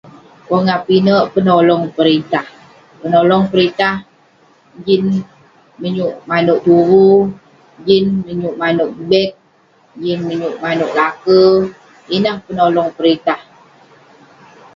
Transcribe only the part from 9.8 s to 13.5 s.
jin menyuk manouk laker. Ineh penolong peritah.